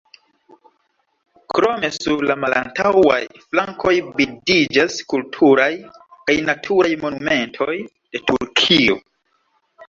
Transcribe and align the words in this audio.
Krome 1.57 1.91
sur 1.97 2.23
la 2.31 2.35
malantaŭaj 2.45 3.17
flankoj 3.51 3.93
bildiĝas 4.15 4.97
kulturaj 5.13 5.69
kaj 6.09 6.39
naturaj 6.49 6.91
monumentoj 7.05 7.77
de 7.93 8.25
Turkio. 8.33 8.99